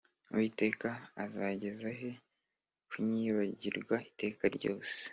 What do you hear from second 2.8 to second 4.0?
kunyibagirwa